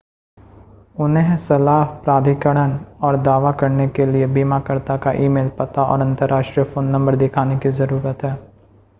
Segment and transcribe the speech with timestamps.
[0.97, 2.71] उन्हें सलाह/प्राधिकरण
[3.03, 7.69] और दावा करने के लिए बीमाकर्ता का ई-मेल पता और अंतर्राष्ट्रीय फ़ोन नंबर दिखाने की
[7.73, 8.35] ज़रूरत है